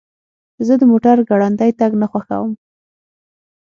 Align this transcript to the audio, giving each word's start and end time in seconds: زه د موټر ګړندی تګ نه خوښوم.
زه 0.65 0.73
د 0.79 0.83
موټر 0.91 1.17
ګړندی 1.29 1.71
تګ 1.79 1.91
نه 2.01 2.07
خوښوم. 2.11 2.51